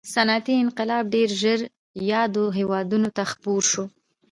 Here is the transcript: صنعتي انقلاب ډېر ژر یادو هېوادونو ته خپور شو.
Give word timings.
صنعتي 0.13 0.53
انقلاب 0.63 1.03
ډېر 1.15 1.29
ژر 1.41 1.59
یادو 2.11 2.43
هېوادونو 2.57 3.09
ته 3.15 3.23
خپور 3.31 3.61
شو. 3.71 3.83